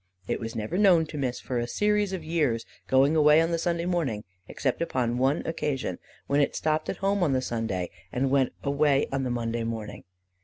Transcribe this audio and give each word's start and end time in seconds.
It 0.27 0.39
was 0.39 0.55
never 0.55 0.79
known 0.79 1.05
to 1.05 1.17
miss 1.19 1.39
for 1.39 1.59
a 1.59 1.67
series 1.67 2.11
of 2.11 2.23
years, 2.23 2.65
going 2.87 3.15
away 3.15 3.39
on 3.39 3.51
the 3.51 3.59
Sunday 3.59 3.85
morning, 3.85 4.23
except 4.47 4.81
upon 4.81 5.19
one 5.19 5.43
occasion, 5.45 5.99
when 6.25 6.41
it 6.41 6.55
stopped 6.55 6.89
at 6.89 6.97
home 7.05 7.21
on 7.21 7.33
the 7.33 7.39
Sunday, 7.41 7.91
and 8.11 8.31
went 8.31 8.51
away 8.63 9.05
on 9.11 9.21
the 9.21 9.29
Monday 9.29 9.63
morning. 9.63 10.03